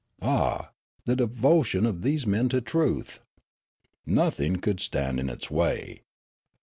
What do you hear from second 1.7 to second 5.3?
of these men to truth! Nothing could stand in